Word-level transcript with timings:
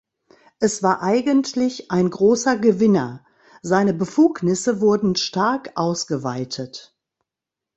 Es 0.59 0.81
war 0.81 1.03
eigentlich 1.03 1.91
ein 1.91 2.09
großer 2.09 2.57
Gewinner, 2.57 3.23
seine 3.61 3.93
Befugnisse 3.93 4.81
wurden 4.81 5.15
stark 5.15 5.73
ausgeweitet. 5.75 6.97